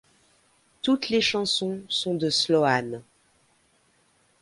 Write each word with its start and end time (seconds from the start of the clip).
Toutes 0.81 1.09
les 1.09 1.21
chansons 1.21 1.81
sont 1.87 2.15
de 2.15 2.31
Sloan. 2.31 3.01